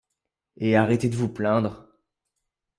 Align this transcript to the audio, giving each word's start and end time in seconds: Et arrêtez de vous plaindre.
Et 0.57 0.75
arrêtez 0.75 1.09
de 1.09 1.15
vous 1.15 1.29
plaindre. 1.29 1.87